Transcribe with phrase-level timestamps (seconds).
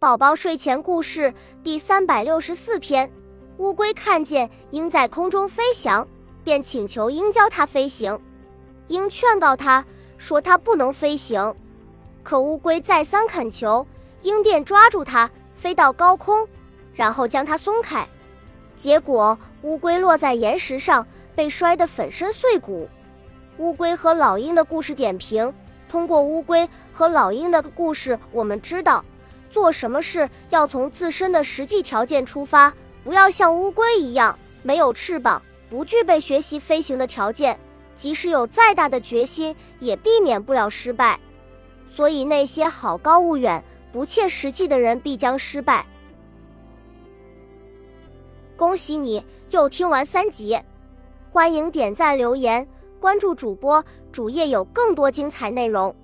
[0.00, 3.12] 宝宝睡前故事第三百六十四篇：
[3.58, 6.08] 乌龟看见鹰在空中飞翔，
[6.42, 8.18] 便请求鹰教它飞行。
[8.86, 9.84] 鹰劝告它
[10.16, 11.54] 说：“它不能飞行。”
[12.24, 13.86] 可乌龟再三恳求，
[14.22, 16.48] 鹰便抓住它，飞到高空，
[16.94, 18.08] 然后将它松开。
[18.74, 22.88] 结果乌龟落在岩石上，被摔得粉身碎骨。
[23.58, 25.52] 乌龟和老鹰的故事点评：
[25.90, 29.04] 通过乌龟和老鹰的故事，我们知道。
[29.50, 32.72] 做什么事要从自身的实际条件出发，
[33.02, 37.58] 不要像乌龟一样没有翅膀，不具备学习飞行的条件。
[37.94, 41.20] 即使有再大的决心，也避免不了失败。
[41.94, 45.84] 所以那些好高骛远、不切实际的人必将失败。
[48.56, 50.58] 恭喜你又听完三集，
[51.30, 52.66] 欢迎点赞、留言、
[53.00, 55.94] 关注主播，主页有更多精彩内容。